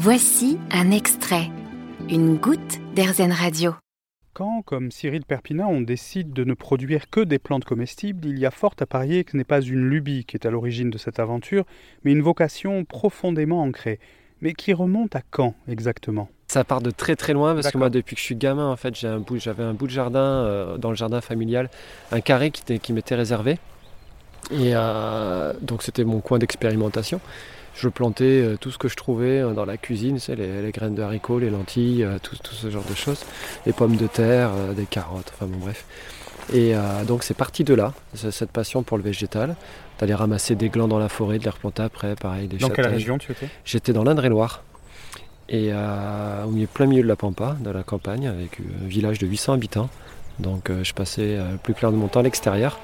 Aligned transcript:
Voici 0.00 0.60
un 0.70 0.92
extrait, 0.92 1.50
une 2.08 2.36
goutte 2.36 2.78
d'Airzen 2.94 3.32
Radio. 3.32 3.74
Quand, 4.32 4.62
comme 4.62 4.92
Cyril 4.92 5.24
Perpina, 5.24 5.66
on 5.66 5.80
décide 5.80 6.32
de 6.32 6.44
ne 6.44 6.54
produire 6.54 7.10
que 7.10 7.18
des 7.18 7.40
plantes 7.40 7.64
comestibles, 7.64 8.28
il 8.28 8.38
y 8.38 8.46
a 8.46 8.52
fort 8.52 8.76
à 8.78 8.86
parier 8.86 9.24
que 9.24 9.32
ce 9.32 9.36
n'est 9.36 9.42
pas 9.42 9.60
une 9.60 9.88
lubie 9.88 10.24
qui 10.24 10.36
est 10.36 10.46
à 10.46 10.50
l'origine 10.50 10.90
de 10.90 10.98
cette 10.98 11.18
aventure, 11.18 11.64
mais 12.04 12.12
une 12.12 12.22
vocation 12.22 12.84
profondément 12.84 13.60
ancrée. 13.60 13.98
Mais 14.40 14.52
qui 14.52 14.72
remonte 14.72 15.16
à 15.16 15.22
quand 15.32 15.56
exactement? 15.66 16.28
Ça 16.46 16.62
part 16.62 16.80
de 16.80 16.92
très 16.92 17.16
très 17.16 17.32
loin 17.32 17.54
parce 17.54 17.72
que 17.72 17.78
moi 17.78 17.90
depuis 17.90 18.14
que 18.14 18.20
je 18.20 18.26
suis 18.26 18.36
gamin 18.36 18.70
en 18.70 18.76
fait 18.76 18.94
j'avais 18.94 19.64
un 19.64 19.74
bout 19.74 19.88
de 19.88 19.92
jardin 19.92 20.20
euh, 20.20 20.78
dans 20.78 20.90
le 20.90 20.96
jardin 20.96 21.20
familial, 21.20 21.70
un 22.12 22.20
carré 22.20 22.52
qui, 22.52 22.78
qui 22.78 22.92
m'était 22.92 23.16
réservé 23.16 23.58
et 24.52 24.76
euh, 24.76 25.52
donc 25.60 25.82
c'était 25.82 26.04
mon 26.04 26.20
coin 26.20 26.38
d'expérimentation. 26.38 27.20
Je 27.78 27.88
plantais 27.88 28.24
euh, 28.24 28.56
tout 28.60 28.70
ce 28.70 28.78
que 28.78 28.88
je 28.88 28.96
trouvais 28.96 29.40
dans 29.54 29.64
la 29.64 29.76
cuisine, 29.76 30.18
c'est 30.18 30.36
les, 30.36 30.70
graines 30.72 30.94
de 30.94 31.02
haricots, 31.02 31.38
les 31.38 31.50
lentilles, 31.50 32.06
tout, 32.22 32.36
ce 32.42 32.70
genre 32.70 32.84
de 32.84 32.94
choses, 32.94 33.24
les 33.66 33.72
pommes 33.72 33.96
de 33.96 34.06
terre, 34.06 34.50
des 34.76 34.86
carottes, 34.86 35.32
enfin 35.34 35.46
bon 35.46 35.58
bref. 35.58 35.84
Et 36.52 36.72
donc 37.06 37.24
c'est 37.24 37.36
parti 37.36 37.62
de 37.62 37.74
là, 37.74 37.92
cette 38.14 38.50
passion 38.50 38.82
pour 38.82 38.96
le 38.96 39.02
végétal, 39.02 39.54
d'aller 39.98 40.14
ramasser 40.14 40.54
des 40.54 40.70
glands 40.70 40.88
dans 40.88 40.98
la 40.98 41.10
forêt, 41.10 41.38
de 41.38 41.44
les 41.44 41.50
replanter 41.50 41.82
après, 41.82 42.14
pareil. 42.16 42.48
Des 42.48 42.56
dans 42.56 42.70
quelle 42.70 42.86
région 42.86 43.18
tu 43.18 43.32
étais? 43.32 43.48
J'étais 43.66 43.92
dans 43.92 44.02
l'Indre-et-Loire 44.02 44.62
et 45.48 45.70
euh, 45.72 46.44
au 46.44 46.50
milieu, 46.50 46.66
plein 46.66 46.86
milieu 46.86 47.02
de 47.02 47.08
la 47.08 47.16
Pampa, 47.16 47.56
de 47.60 47.70
la 47.70 47.82
campagne, 47.82 48.26
avec 48.26 48.60
un 48.60 48.86
village 48.86 49.18
de 49.18 49.26
800 49.26 49.54
habitants. 49.54 49.88
Donc 50.38 50.70
euh, 50.70 50.84
je 50.84 50.92
passais 50.92 51.36
euh, 51.36 51.56
plus 51.62 51.74
clair 51.74 51.90
de 51.90 51.96
mon 51.96 52.08
temps 52.08 52.20
à 52.20 52.22
l'extérieur. 52.22 52.78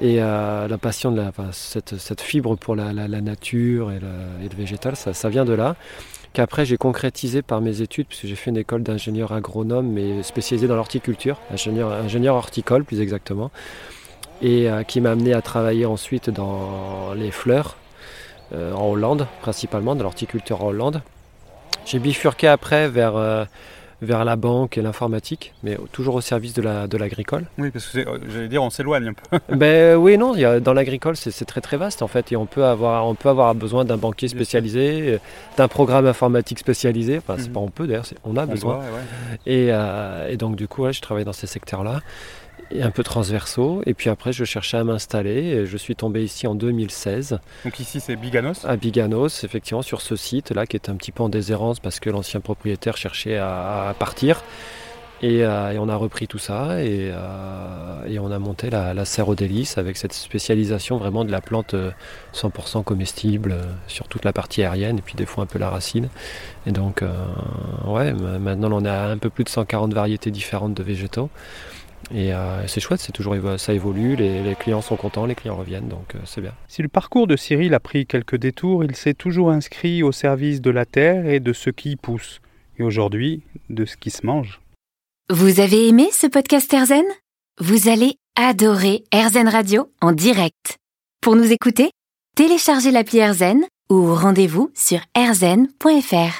Et 0.00 0.16
la 0.16 0.78
passion 0.80 1.12
de 1.12 1.20
la, 1.20 1.32
cette, 1.52 2.20
fibre 2.20 2.56
pour 2.56 2.74
la, 2.74 2.92
nature 2.92 3.92
et, 3.92 4.00
le 4.00 4.56
végétal, 4.56 4.96
ça, 4.96 5.28
vient 5.28 5.44
de 5.44 5.52
là. 5.52 5.76
Qu'après 6.32 6.64
j'ai 6.64 6.76
concrétisé 6.76 7.42
par 7.42 7.60
mes 7.60 7.80
études, 7.82 8.06
puisque 8.06 8.26
j'ai 8.26 8.36
fait 8.36 8.50
une 8.50 8.56
école 8.56 8.84
d'ingénieur 8.84 9.32
agronome, 9.32 9.90
mais 9.90 10.22
spécialisé 10.22 10.68
dans 10.68 10.76
l'horticulture, 10.76 11.40
ingénieur, 11.52 11.92
ingénieur 11.92 12.36
horticole 12.36 12.84
plus 12.84 13.00
exactement, 13.00 13.50
et 14.40 14.68
qui 14.86 15.00
m'a 15.00 15.10
amené 15.10 15.34
à 15.34 15.42
travailler 15.42 15.86
ensuite 15.86 16.30
dans 16.30 17.12
les 17.14 17.30
fleurs, 17.30 17.76
en 18.54 18.86
Hollande 18.90 19.26
principalement, 19.42 19.96
dans 19.96 20.04
l'horticulture 20.04 20.62
en 20.64 20.68
Hollande. 20.68 21.02
J'ai 21.84 21.98
bifurqué 21.98 22.46
après 22.46 22.88
vers, 22.88 23.16
euh, 23.16 23.44
vers 24.02 24.24
la 24.24 24.36
banque 24.36 24.78
et 24.78 24.82
l'informatique, 24.82 25.52
mais 25.62 25.76
toujours 25.92 26.14
au 26.14 26.20
service 26.20 26.54
de 26.54 26.96
l'agricole. 26.96 27.46
La, 27.58 27.64
oui, 27.64 27.70
parce 27.70 27.86
que 27.88 27.98
euh, 27.98 28.18
j'allais 28.28 28.48
dire, 28.48 28.62
on 28.62 28.70
s'éloigne 28.70 29.08
un 29.08 29.12
peu. 29.12 29.38
ben, 29.56 29.96
oui, 29.96 30.16
non, 30.16 30.34
y 30.34 30.44
a, 30.44 30.60
dans 30.60 30.72
l'agricole, 30.72 31.16
c'est 31.16 31.44
très 31.44 31.60
très 31.60 31.76
vaste 31.76 32.02
en 32.02 32.08
fait, 32.08 32.32
et 32.32 32.36
on 32.36 32.46
peut 32.46 32.64
avoir, 32.64 33.06
on 33.06 33.14
peut 33.14 33.28
avoir 33.28 33.54
besoin 33.54 33.84
d'un 33.84 33.96
banquier 33.96 34.28
spécialisé, 34.28 35.14
euh, 35.14 35.18
d'un 35.56 35.68
programme 35.68 36.06
informatique 36.06 36.58
spécialisé, 36.58 37.18
enfin, 37.18 37.34
c'est 37.38 37.48
mhm. 37.48 37.52
pas 37.52 37.60
on 37.60 37.68
peut 37.68 37.86
d'ailleurs, 37.86 38.06
on 38.24 38.36
a 38.36 38.46
besoin. 38.46 38.80
Et, 39.46 39.68
et, 40.28 40.36
donc, 40.36 40.56
du 40.56 40.68
coup, 40.68 40.90
je 40.90 41.00
travaille 41.00 41.24
dans 41.24 41.32
ces 41.32 41.46
secteurs-là 41.46 42.00
et 42.70 42.82
un 42.82 42.90
peu 42.90 43.02
transversaux. 43.02 43.82
Et 43.86 43.94
puis 43.94 44.10
après, 44.10 44.32
je 44.32 44.44
cherchais 44.44 44.76
à 44.76 44.84
m'installer. 44.84 45.66
Je 45.66 45.76
suis 45.76 45.96
tombé 45.96 46.22
ici 46.22 46.46
en 46.46 46.54
2016. 46.54 47.38
Donc 47.64 47.80
ici, 47.80 48.00
c'est 48.00 48.16
Biganos 48.16 48.64
À 48.64 48.76
Biganos, 48.76 49.44
effectivement, 49.44 49.82
sur 49.82 50.00
ce 50.00 50.16
site-là, 50.16 50.66
qui 50.66 50.76
est 50.76 50.88
un 50.88 50.96
petit 50.96 51.12
peu 51.12 51.22
en 51.22 51.28
déshérence 51.28 51.80
parce 51.80 52.00
que 52.00 52.10
l'ancien 52.10 52.40
propriétaire 52.40 52.96
cherchait 52.96 53.36
à, 53.36 53.94
partir. 53.98 54.42
Euh, 55.22 55.70
et, 55.70 55.78
on 55.78 55.88
a 55.88 55.96
repris 55.96 56.26
tout 56.26 56.38
ça 56.38 56.82
et, 56.82 57.10
euh, 57.12 58.06
et 58.06 58.18
on 58.18 58.30
a 58.30 58.38
monté 58.38 58.70
la, 58.70 58.94
la 58.94 59.04
serre 59.04 59.28
aux 59.28 59.34
délices 59.34 59.76
avec 59.76 59.98
cette 59.98 60.14
spécialisation 60.14 60.96
vraiment 60.96 61.26
de 61.26 61.30
la 61.30 61.42
plante 61.42 61.74
100% 62.32 62.78
euh, 62.78 62.82
comestible 62.82 63.56
sur 63.86 64.08
toute 64.08 64.24
la 64.24 64.32
partie 64.32 64.62
aérienne 64.62 64.98
et 64.98 65.02
puis 65.02 65.14
des 65.14 65.26
fois 65.26 65.44
un 65.44 65.46
peu 65.46 65.58
la 65.58 65.68
racine. 65.68 66.08
Et 66.66 66.72
donc, 66.72 67.02
ouais, 67.86 68.12
maintenant 68.12 68.70
on 68.72 68.84
a 68.84 69.08
un 69.08 69.18
peu 69.18 69.30
plus 69.30 69.44
de 69.44 69.48
140 69.48 69.92
variétés 69.92 70.30
différentes 70.30 70.74
de 70.74 70.82
végétaux. 70.82 71.30
Et 72.12 72.34
euh, 72.34 72.66
c'est 72.66 72.80
chouette, 72.80 73.00
c'est 73.00 73.12
toujours 73.12 73.36
ça 73.58 73.72
évolue, 73.72 74.16
les, 74.16 74.56
clients 74.58 74.82
sont 74.82 74.96
contents, 74.96 75.26
les 75.26 75.34
clients 75.34 75.56
reviennent, 75.56 75.88
donc 75.88 76.14
euh, 76.14 76.18
c'est 76.24 76.40
bien. 76.40 76.52
Si 76.66 76.82
le 76.82 76.88
parcours 76.88 77.26
de 77.26 77.36
Cyril 77.36 77.72
a 77.74 77.80
pris 77.80 78.06
quelques 78.06 78.36
détours, 78.36 78.84
il 78.84 78.96
s'est 78.96 79.14
toujours 79.14 79.50
inscrit 79.50 80.02
au 80.02 80.10
service 80.10 80.60
de 80.60 80.70
la 80.70 80.84
terre 80.84 81.26
et 81.26 81.38
de 81.38 81.52
ce 81.52 81.70
qui 81.70 81.92
y 81.92 81.96
pousse, 81.96 82.40
et 82.78 82.82
aujourd'hui 82.82 83.42
de 83.68 83.84
ce 83.84 83.96
qui 83.96 84.10
se 84.10 84.26
mange. 84.26 84.60
Vous 85.30 85.60
avez 85.60 85.88
aimé 85.88 86.08
ce 86.12 86.26
podcast 86.26 86.72
Erzen 86.74 87.04
Vous 87.60 87.88
allez 87.88 88.16
adorer 88.34 89.04
Erzen 89.12 89.48
Radio 89.48 89.92
en 90.00 90.10
direct. 90.10 90.78
Pour 91.20 91.36
nous 91.36 91.52
écouter, 91.52 91.90
téléchargez 92.34 92.90
l'appli 92.90 93.18
Erzen 93.18 93.64
ou 93.90 94.14
rendez-vous 94.14 94.70
sur 94.74 95.00
erzen.fr. 95.14 96.34